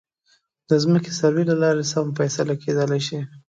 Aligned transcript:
د 0.69 0.71
ځمکې 0.83 1.11
سروې 1.19 1.43
له 1.51 1.55
لارې 1.61 1.83
سمه 1.91 2.11
فیصله 2.19 2.53
کېدلی 2.63 3.01
شي. 3.07 3.19